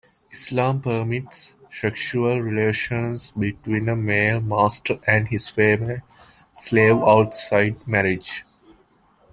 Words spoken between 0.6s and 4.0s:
permits sexual relations between a